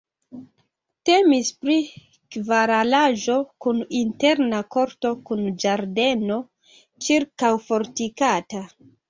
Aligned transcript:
Temis 1.09 1.49
pri 1.65 1.75
kvaralaĵo 2.35 3.35
kun 3.67 3.83
interna 4.01 4.63
korto 4.77 5.13
kun 5.29 5.45
ĝardeno 5.67 6.41
ĉirkaŭfortikata. 7.09 8.65